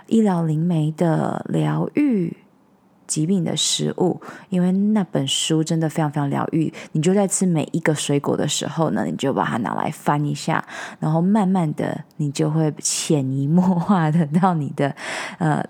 [0.07, 2.37] 医疗灵媒的疗愈
[3.09, 6.73] 疾病的食物，因为那本书真的非常非常疗愈。
[6.93, 10.65] 你就在吃每一个水果的时候呢，你就把它拿来翻一下，
[11.01, 14.95] 然后慢慢的你就会潜移默化的到你的
[15.39, 15.61] 呃。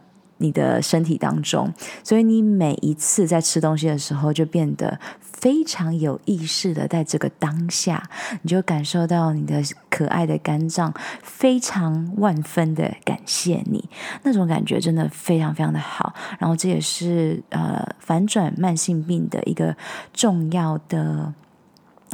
[0.40, 1.72] 你的身体当中，
[2.02, 8.02] 所以你每一次在吃东西的时候，就变得非常有意识的在这个当下，
[8.42, 13.88] 你就感受到你的可爱的肝脏非常万分的感谢你，
[14.22, 16.14] 那种感觉真的非常非常的好。
[16.38, 19.76] 然后这也是呃反转慢性病的一个
[20.12, 21.32] 重要的。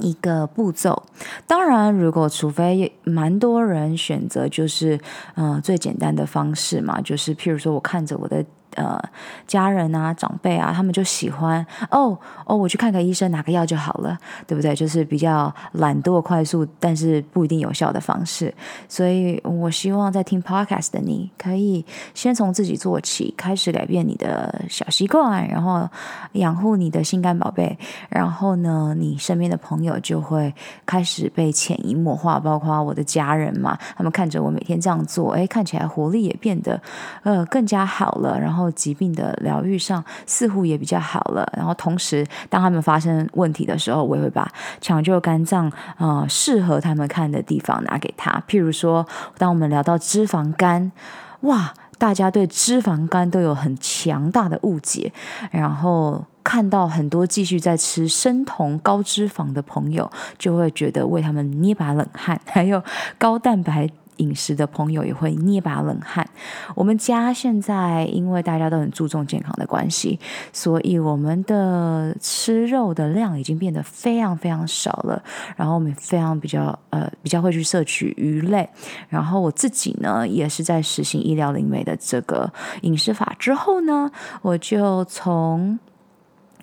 [0.02, 1.02] 一个步骤，
[1.46, 4.98] 当然，如果除非蛮多人选择，就是
[5.34, 8.44] 嗯最简单的方式嘛，就是譬如说我看着我的。
[8.76, 9.02] 呃，
[9.46, 14.74] 家人啊，长辈啊，他们就喜欢哦哦，我去看个医生，拿个药就好了，对不对？
[14.74, 18.52] 就是比较懒惰、快速，但是不一定有效的方式。
[18.86, 25.88] 所以我希望在听 Podcast 的你，可以先从自己做起，开始改变你的小习惯，然后
[26.32, 27.78] 养护你的心肝宝贝。
[28.10, 30.54] 然后呢，你身边的朋友就会
[30.84, 36.78] 开始被潜移默化，包括我的家人嘛，他们看着我每天这样做，哎，看起来活力也变得
[37.22, 38.65] 呃更加好了，然后。
[38.70, 44.50] 疾病的疗愈上似乎也比较好了，然后同时，当他们发生问题的时候，我也会把
[44.80, 48.42] 抢救肝脏啊、呃、适合他们看的地方拿给他。
[48.48, 49.06] 譬如说，
[49.38, 50.92] 当我们聊到脂肪肝，
[51.40, 55.12] 哇，大家对脂肪肝都有很强大的误解，
[55.50, 62.82] 然后看到很多继续在吃生酮高脂肪的朋友，就会觉得为他们捏把冷汗，还有
[63.18, 63.88] 高蛋白。
[64.16, 66.28] 饮食的朋友也会捏把冷汗。
[66.74, 70.18] 我们家现在因为大家都很注重健康的关系，
[70.52, 75.22] 所以我们的吃肉的量已经变得非常非常少了。
[75.56, 78.68] 然后我们非常比较呃比较会去摄取鱼类。
[79.08, 82.52] 然后我自己呢也是在实行医疗灵媒的这个
[82.82, 84.10] 饮食法之后呢，
[84.42, 85.78] 我就从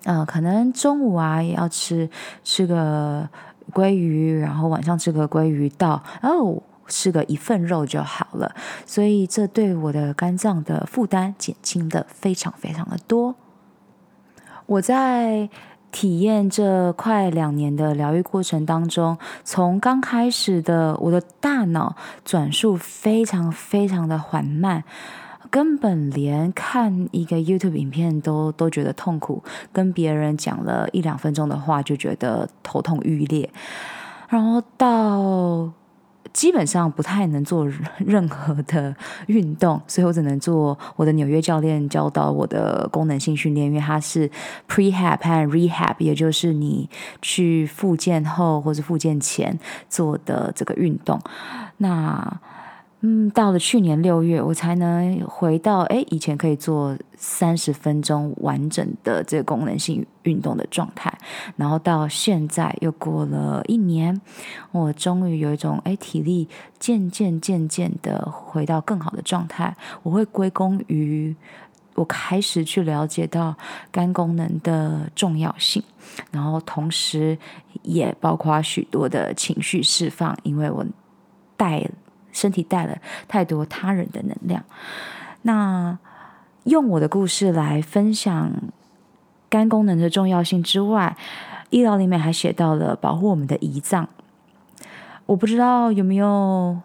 [0.04, 2.08] 呃可能中午啊也要吃
[2.42, 3.28] 吃个
[3.72, 6.62] 鲑鱼，然后晚上吃个鲑鱼到哦。
[6.86, 8.54] 吃个一份肉就好了，
[8.84, 13.34] 所以这对我的肝脏的负担减轻的非常非常的多。
[14.66, 15.48] 我在
[15.90, 24.84] 体验这快两年的疗愈过程当中，从刚开始的我的大脑转速非常非常的缓慢，
[25.50, 33.50] 根本连看一个 YouTube 影片都都觉得痛苦，跟别人讲了一两分钟的话就觉得头痛欲裂，
[34.28, 35.72] 然后到。
[36.34, 37.66] 基本上不太能做
[38.04, 38.94] 任何的
[39.28, 44.28] 运动，所以我只能做我的纽约教练教导我的功能性训练，因为它是
[44.68, 46.90] prehab 和 rehab，也就是你
[47.22, 49.58] 去复健后或者复健前
[49.88, 51.18] 做的这个运动。
[51.78, 52.40] 那
[53.06, 61.12] 嗯，到了去年六月，我才能回到哎，以前可以做三十分钟完整的这个功能性运动的状态。
[61.54, 64.18] 然后到现在又过了一年，
[64.72, 66.48] 我终于有一种哎，体力
[66.78, 69.76] 渐渐渐渐的回到更好的状态。
[70.02, 71.36] 我会归功于
[71.96, 73.54] 我开始去了解到
[73.92, 75.82] 肝功能的重要性，
[76.30, 77.36] 然后同时
[77.82, 80.86] 也包括许多的情绪释放，因为我
[81.58, 81.86] 带。
[82.34, 84.62] 身体带了太多他人的能量，
[85.40, 85.98] 那
[86.64, 88.50] 用我的故事来分享
[89.48, 91.16] 肝功能的重要性之外，
[91.70, 94.08] 医疗里面还写到了保护我们的胰脏。
[95.26, 96.76] 我不知道有没有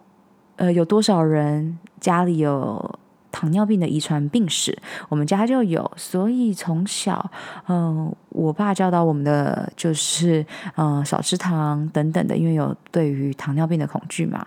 [0.55, 2.99] 呃有多少人家里有
[3.31, 4.77] 糖尿病的遗传病史，
[5.07, 7.29] 我们家就有，所以从小
[7.67, 10.45] 嗯、我爸教导我们的就是
[10.75, 14.45] 嗯、少吃糖等等的，因为有对于糖尿病的恐惧嘛。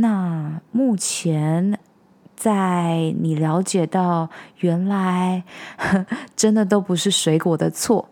[0.00, 1.76] 那目前，
[2.36, 5.42] 在你了解到原来
[6.36, 8.08] 真的都不是水果的错。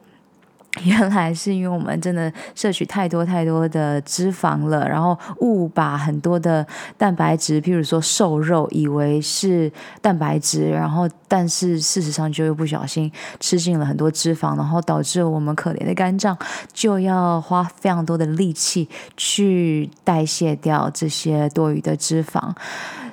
[0.84, 6.66] 原来是因为我们真的摄取太多太多的脂肪了，然后误把很多的
[6.98, 9.72] 蛋白质，譬如说瘦肉，以为是
[10.02, 13.10] 蛋白质，然后但是事实上就又不小心
[13.40, 16.36] 吃进了很多脂肪，然后导致我们可怜的肝脏
[16.72, 22.52] 就要花非常多的力气去代谢掉这些多余的脂肪，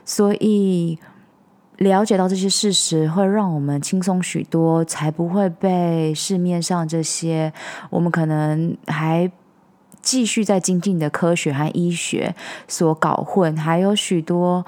[0.03, 0.99] 所以。
[1.77, 7.51] 了解到这些事实，会让我们轻松许多，才不会被市面上这些
[7.89, 9.29] 我们可能还
[10.01, 12.35] 继续在精进的科学和医学
[12.67, 14.65] 所搞混，还有许多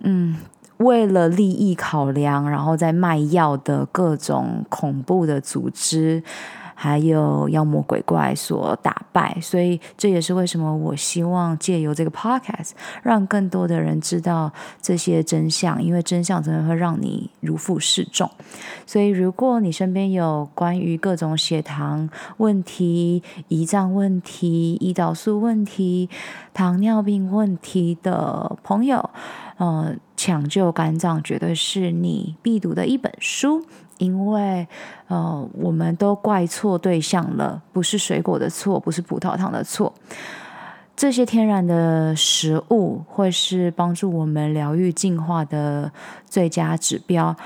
[0.00, 0.36] 嗯，
[0.78, 6.22] 为了利益考量，然后在卖药的各种恐怖的组织。
[6.82, 9.36] 还有妖魔鬼怪所打败。
[9.42, 12.70] 所以这也是为什么我希望借由这个 podcast，
[13.02, 14.50] 让更多的人知道
[14.80, 18.30] 这些真相，因为真相真的会让你如负适重。
[18.86, 22.08] 所以如果你身边有关于各种血糖
[22.38, 26.08] 问题、胰脏问题、胰岛素问题、
[26.54, 29.10] 糖尿病问题的朋友，
[29.58, 33.66] 呃，抢救肝脏绝对是你必读的一本书，
[34.00, 34.66] 因为
[35.06, 39.92] 呃，我们都怪错对象了，不是水果的错，不是葡萄糖的错，
[40.96, 45.92] 这些天然的食物会是帮助我们疗愈进化的
[46.26, 47.36] 最佳指标。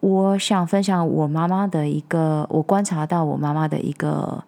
[0.00, 4.44] 我想分享我妈妈的一个，我观察到我妈妈的一个，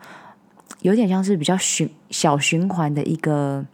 [0.83, 3.65] 有点像是比较循小循环的一个。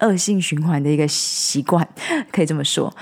[0.00, 1.88] 恶性循环的一个习惯，
[2.30, 2.92] 可以这么说。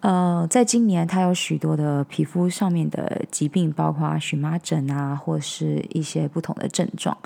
[0.00, 7.16] 呃，在今年，他有许多的皮肤上面的疾病，包括荨麻疹啊，或是一些不同的症状。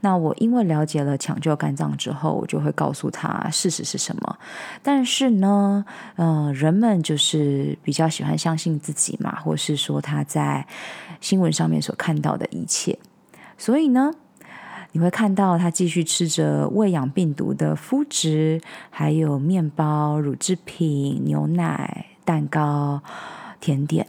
[0.00, 4.38] 那我因为了解了抢救肝脏之后，我就会告诉他事实是什么。
[4.82, 5.84] 但是呢，
[6.16, 10.66] 呃，人们就是比较喜欢相信自己嘛，或是说他在
[11.20, 12.98] 新闻上面所看到的一切。
[13.58, 14.12] 所以呢，
[14.92, 23.02] 你会看到他继续吃着喂养病毒的麸质，还有面包、乳制品、牛奶、蛋糕、
[23.58, 24.06] 甜点。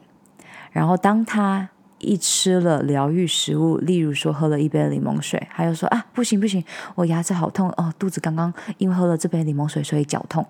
[0.72, 6.64] 然后当他一吃了疗愈食物，例如说喝了一杯柠檬水，他又说啊，不行不行，
[6.94, 10.46] 我牙齿好痛哦，肚子刚刚因为喝了这杯柠檬水，所以绞痛。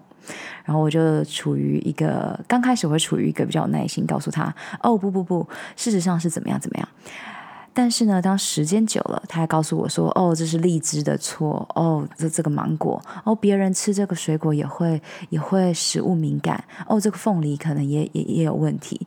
[0.65, 4.53] 然后我就处于一个刚开始会处于一个比较耐心，告诉他
[4.83, 5.47] 哦，不不不，
[5.77, 6.85] 事实上是怎么样怎么样。
[7.73, 19.05] 但是呢，当时间久了，他还告诉我说：“哦，这是荔枝的错，哦，这这个芒果，哦，别人吃这个水果也会也会食物敏感，哦，这个凤梨可能也也也有问题。”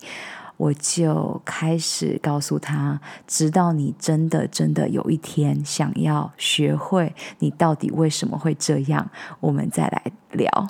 [0.57, 9.11] 我就开始告诉他，直到你真的真的有一天想要学会，你到底为什么会这样，
[9.41, 10.69] 我们再来聊。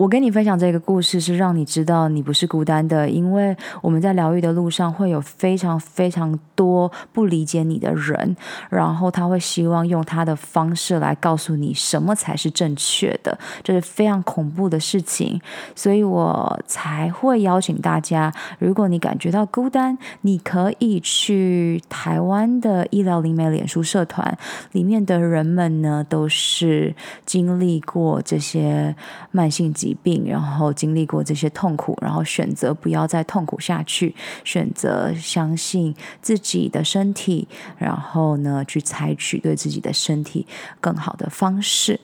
[0.00, 8.34] 我跟你分享这个故事，是让你知道你不是孤单的，因为我们在疗愈的路上会有非常非常多不理解你的人，
[8.70, 15.38] 然后他会希望用他的方式来告诉你什么才是正确的，这是非常恐怖的事情，
[15.76, 24.38] 所以我才会邀请大家，如果你感觉到孤单，你可以去台湾的医疗灵媒脸书社团
[24.72, 26.94] 里面的人们呢，都是
[27.26, 28.96] 经历过这些
[29.30, 29.89] 慢性疾。
[29.90, 34.14] 疾病，然后经历过这些痛苦，然后选择不要再痛苦下去，
[34.44, 40.46] 选择相信自己的身体，然后呢，去采取对自己的身体
[40.80, 41.98] 更好的方式。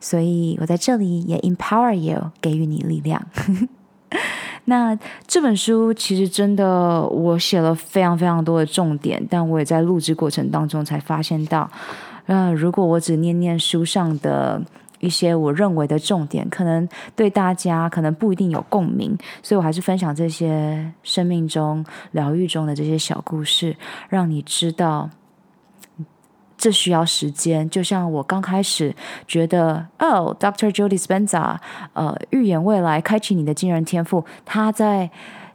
[0.00, 3.24] 所以我在这里也 empower you，给予你力量。
[4.66, 11.70] 那这本书其实真的，我写了非常非常多的重点，但我也在录制过程当中才发现到，
[12.26, 14.60] 呃，如果我只念念书上的。
[15.00, 23.76] 一些我认为的重点，可能对大家可能不一定有共鸣，所以我还是分享这些生命中疗愈中的这些小故事，
[24.08, 25.10] 让你知道
[26.56, 27.68] 这需要时间。
[27.68, 28.94] 就像我刚开始
[29.26, 30.70] 觉得，哦，Dr.
[30.70, 31.56] Joe Dispenza，
[31.94, 35.10] 呃，预言未来，开启你的惊人天赋，他在。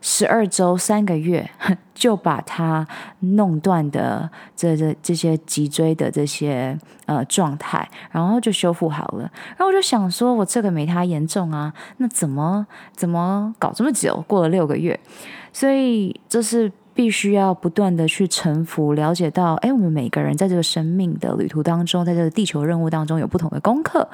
[0.08, 1.50] 十二周三个月
[1.96, 2.88] 就把它
[3.22, 6.78] 弄断的这这这些脊椎的这些
[7.08, 9.22] 呃状态，然后就修复好了。
[9.58, 14.24] 然后我就想说，我这个没他严重啊，那怎么怎么搞这么久？
[14.28, 15.00] 过了六个月，
[15.52, 16.72] 所以这是。
[16.96, 24.08] 必须要不断的去臣服，了解到，哎，我们每个人在这个生命的旅途当中，在这个地球任务当中有不同的功课。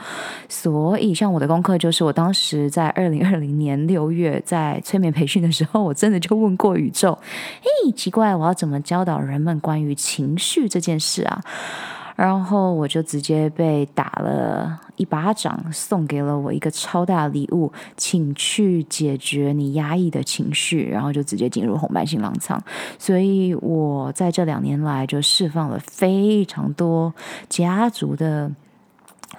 [0.50, 7.18] 所以，像我的功课就是，我当时在二零二零年六月在催眠培训的时候，我真的就问过宇宙，
[7.62, 11.40] 嘿，奇怪，我要怎么教导人们关于情绪这件事啊？
[12.16, 22.62] 然后我就直接被打了一巴掌，送给了我一个超大礼物，请去解决你压抑的情绪，然后就直接进入红斑性狼疮。
[22.98, 27.14] 所以我在这两年来就释放了非常多
[27.50, 28.52] 家族的。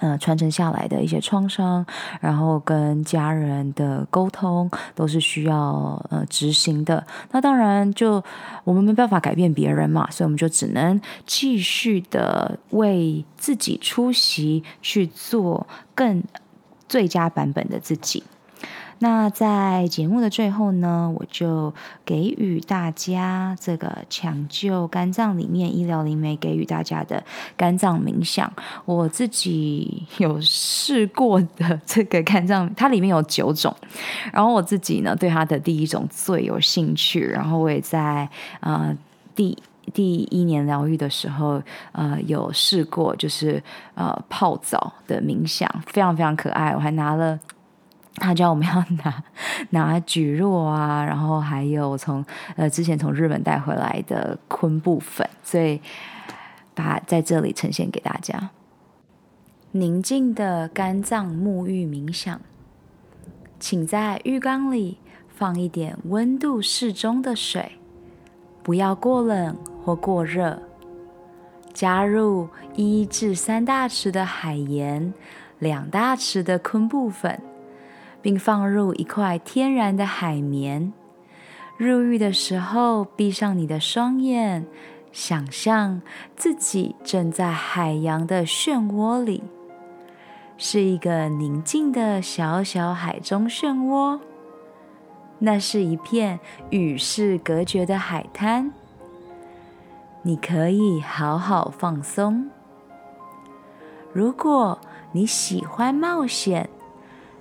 [0.03, 1.87] 呃，传承下来的一些创伤，
[2.21, 7.07] 然后跟家人的沟通都是需要呃执行的。
[7.31, 8.21] 那当然就，
[8.65, 16.21] 我们没办法改变别人嘛，所以我们就只能继续的为自己出席，去做更
[16.89, 18.25] 最佳版本的自己。
[19.03, 21.75] 那在节目的最后呢，我就
[22.05, 27.21] 给予大家这个抢救肝脏里面医疗灵媒给予大家的
[27.57, 28.51] 肝脏冥想。
[28.85, 33.75] 我自己 有试过的 这个肝脏，它里面有九种，
[34.33, 38.29] 然后我自己呢对它的第一种最有兴趣，然后我也在
[38.61, 38.97] 呃
[39.35, 39.61] 第
[39.93, 43.61] 第一年疗愈的时候呃有试过，就是
[43.97, 47.37] 呃泡澡的冥想，非常非常可爱，我还拿了。
[48.17, 49.25] 他叫我们要拿
[49.71, 52.25] 拿蒟蒻啊，然后还有从
[52.57, 55.81] 呃之前从日本带回来的昆布粉，所以
[56.75, 58.51] 把在这里呈现给大家。
[59.73, 62.39] 宁静的肝脏沐浴冥想，
[63.59, 64.99] 请在浴缸里
[65.29, 67.79] 放一点温度适中的水，
[68.63, 70.63] 不要过冷或过热。
[71.73, 75.15] 加入一至三大匙的海盐，
[75.59, 77.41] 两大匙的昆布粉。
[78.23, 80.93] 并放入一块天然的海绵。
[81.77, 84.64] 入浴的时候，闭上你的双眼，
[85.11, 86.01] 想象
[86.37, 89.43] 自己正在海洋的漩涡里，
[90.57, 94.20] 是一个宁静的小小海中漩涡。
[95.41, 96.39] 那是一片
[96.70, 98.73] 与世隔绝的海滩，
[100.23, 102.49] 你可以好好放松。
[104.12, 104.79] 如果
[105.11, 106.70] 你喜欢冒险，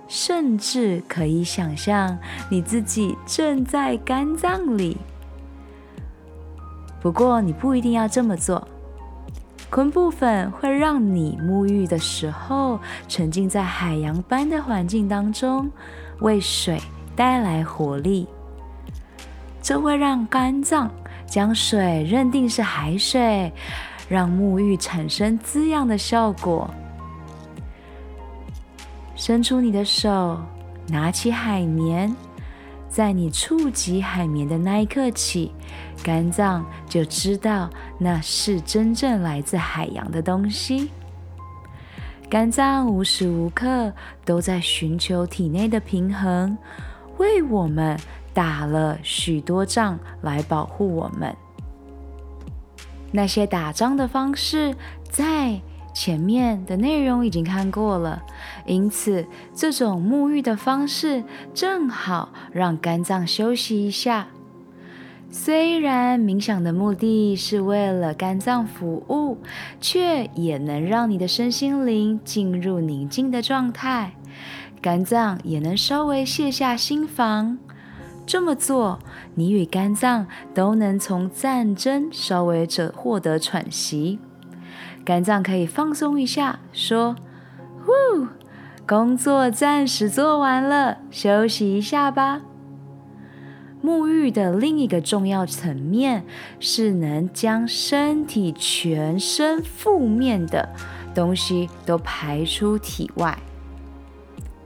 [0.08, 2.18] 甚至可以想象
[2.50, 4.96] 你自己正在肝脏里，
[7.00, 8.66] 不过你不一定要这么做。
[9.70, 12.78] 昆布粉会让你沐浴的时候
[13.08, 15.70] 沉浸在海洋般的环境当中，
[16.20, 16.78] 为水
[17.16, 18.28] 带来活力。
[19.62, 20.90] 这会让肝脏
[21.24, 23.50] 将水认定是海水，
[24.08, 26.68] 让沐浴产生滋养的效果。
[29.24, 30.36] 伸出你的手，
[30.88, 32.12] 拿起海绵，
[32.88, 35.52] 在你触及海绵的那一刻起，
[36.02, 40.90] 肝脏就知道那是真正来自海洋的东西。
[42.28, 43.92] 肝脏无时无刻
[44.24, 46.58] 都在寻求体内的平衡，
[47.18, 47.96] 为我们
[48.34, 51.32] 打了许多仗来保护我们。
[53.12, 54.74] 那些打仗的方式，
[55.08, 55.60] 在。
[55.92, 58.22] 前面的内容已经看过了，
[58.66, 61.22] 因此这种沐浴的方式
[61.52, 64.28] 正好让肝脏休息一下。
[65.30, 69.38] 虽然冥想的目的是为了肝脏服务，
[69.80, 74.12] 却也能让你的身心灵进入宁静的状态，
[74.82, 77.58] 肝脏也能稍微卸下心防。
[78.26, 78.98] 这么做，
[79.34, 84.18] 你与肝脏都能从战争稍微者获得喘息。
[85.04, 87.16] 肝脏可以放松一下，说
[87.84, 88.28] ：“呼，
[88.86, 92.42] 工作暂时做完了，休息一下吧。”
[93.82, 96.24] 沐浴的另一个重要层面
[96.60, 100.68] 是能将身体全身负面的
[101.12, 103.36] 东西都排出体外。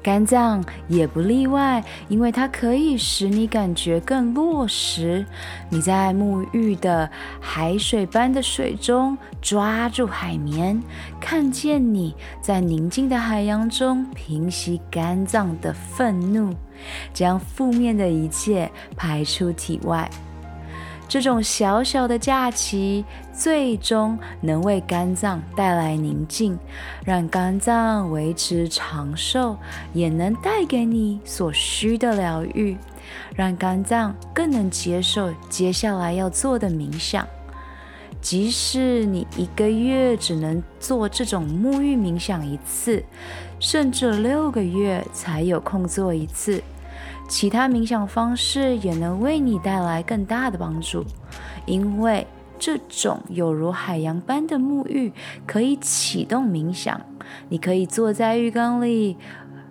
[0.07, 5.27] 肝脏也不例外，因为它可以使你感觉更落实。
[5.69, 10.81] 你在沐浴的海水般的水中抓住海绵，
[11.21, 16.55] 看见你在宁静的海洋中平息肝脏的愤怒，
[17.13, 20.09] 将负面的一切排出体外。
[21.09, 26.59] 这种小小的假期，最终能为肝脏带来宁静，
[27.05, 29.57] 让肝脏维持长寿，
[29.93, 32.77] 也能带给你所需的疗愈，
[33.37, 37.27] 让肝脏更能接受接下来要做的冥想。
[38.21, 43.05] 即使你一个月只能做这种沐浴冥想一次，
[43.61, 46.61] 甚至六个月才有空做一次。
[47.29, 51.05] 其他冥想方式也能为你带来更大的帮助，
[51.67, 52.27] 因为
[52.59, 55.13] 这种有如海洋般的沐浴
[55.47, 57.01] 可以启动冥想。
[57.49, 59.17] 你可以坐在浴缸里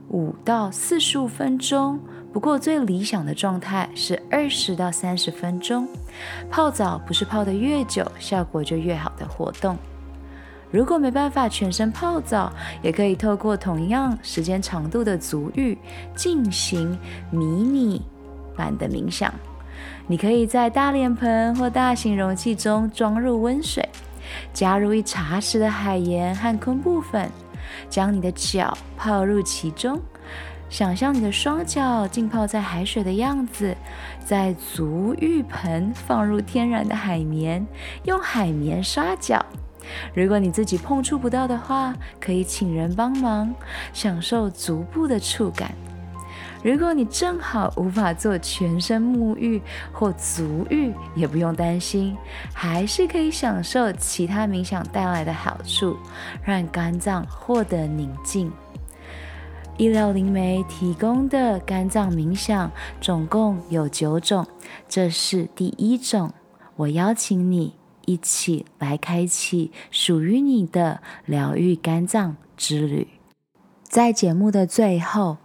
[0.10, 2.00] 五到四十五分钟，
[2.34, 5.88] 不过最理想的状态是二十到三十分钟。
[6.52, 9.78] 泡澡不是泡得越久，效果就越好的活动。
[10.76, 12.52] 如果没办法全身泡澡，
[12.82, 15.78] 也可以透过同样时间长度的足浴
[16.14, 17.00] 进行
[17.32, 18.02] 迷你
[18.58, 19.34] 版的冥想。
[20.06, 23.88] 你可以在大脸盆或大型容器中装入温水，
[24.52, 27.32] 加入一茶匙的海盐和昆布粉，
[27.90, 29.98] 将你的脚泡入其中，
[30.70, 33.74] 想象你的双脚浸泡在海水的样子，
[34.26, 37.66] 在足浴盆放入天然的海绵，
[38.04, 39.46] 用海绵刷脚。
[40.14, 43.54] 如果你自己碰触不到的话，可以请人帮忙，
[43.94, 45.72] 享受足部的触感。
[46.64, 49.62] 如果你正好无法做全身沐浴
[49.92, 52.18] 或足浴，也不用担心，
[52.54, 55.96] 还是可以享受其他冥想带来的好处，
[56.44, 58.52] 让肝脏获得宁静。
[59.78, 64.48] 医疗灵媒提供的肝脏冥想总共有九种，
[64.88, 66.34] 这是第一种。
[66.78, 67.76] 我邀请你
[68.06, 73.08] 一起来开启属于你的疗愈肝脏之旅。
[73.84, 75.38] 在节目的最后，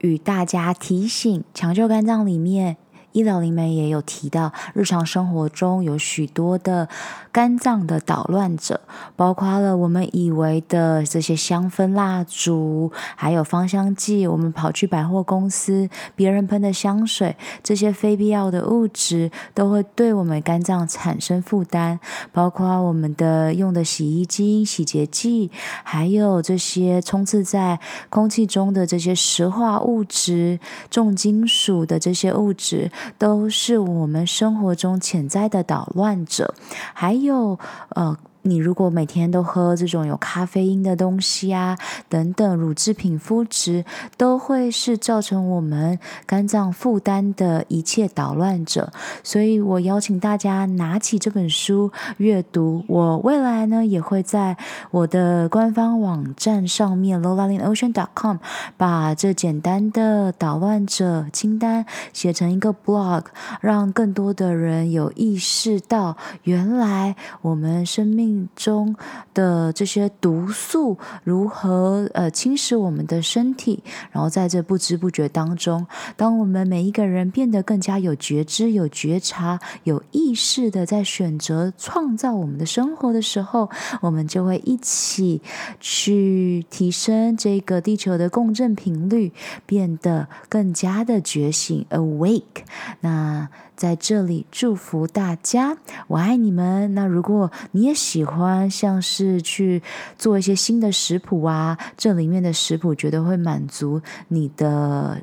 [0.00, 2.76] 与大家提醒：抢救肝脏里面。
[3.16, 6.86] 医疗里面也有提到，日常生活中有许多的
[7.32, 8.78] 肝脏的捣乱者，
[9.16, 21.98] 包括了我们以为的这些香氛蜡烛，还有芳香剂，我们跑去百货公司，别人喷的香水，这些非必要的物质都会对我们肝脏产生负担，
[22.32, 25.50] 包括我们的用的洗衣精、洗洁剂，
[25.82, 30.60] 还有这些充斥在空气中的这些石化物质、
[30.90, 32.90] 重金属的这些物质。
[33.18, 36.54] 都是我们生活中潜在的捣乱者，
[36.94, 37.58] 还有
[37.90, 38.16] 呃。
[38.46, 41.76] 你如果每天都喝这种有咖啡因的东西啊，
[42.08, 43.84] 等等乳制品、麸质，
[44.16, 48.92] 都会是造成我们肝脏负担的一切捣乱者。
[49.24, 52.84] 所以我邀请大家拿起这本书阅读。
[52.86, 54.56] 我未来呢，也会在
[54.92, 58.36] 我的官方网站上面 lolalingocean.com
[58.76, 63.24] 把这简单的捣乱者清单写成一个 blog，
[63.60, 68.35] 让更多的人有意识到，原来我们生命。
[68.54, 68.94] 中
[69.34, 73.82] 的这些毒素如何呃侵蚀我们的身体？
[74.10, 83.70] 然后在这不知不觉当中，当我们每一个人变得更加有觉知、有觉察、有意识的在选择创造我们的生活的时候，
[84.00, 85.40] 我们就会一起
[85.80, 89.32] 去提升这个地球的共振频率，
[89.64, 92.64] 变得更加的觉醒 （awake）。
[93.00, 95.76] 那在这里祝福大家，
[96.08, 96.94] 我爱你们。
[96.94, 99.82] 那如果你也喜欢，像是去
[100.18, 105.20] 做一些新的食谱啊，这里面的食谱绝对会满足你的。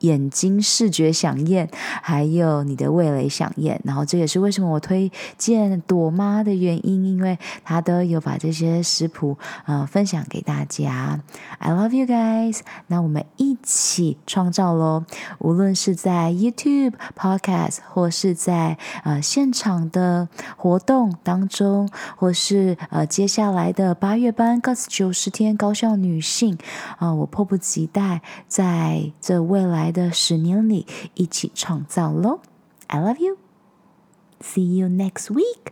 [0.00, 1.68] 眼睛视觉响应，
[2.02, 9.36] 还有你的味蕾响应，然后这也是为什么我推荐朵妈的原因，因为她都有把这些食谱
[9.66, 11.20] 呃分享给大家。
[11.58, 15.04] I love you guys，那我们一起创造喽！
[15.38, 26.58] 无论是在 YouTube Podcast，或是在呃现场的活动当中，或是呃接下来的八月班 Guts 九十天高效女性
[26.98, 30.85] 啊、我迫不及待在这未来的十年里
[31.15, 32.39] 一起创造喽！
[32.87, 33.37] I love you.
[34.41, 35.71] See you next week.